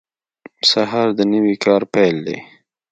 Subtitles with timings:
[0.71, 2.37] سهار د نوي کار پیل دی.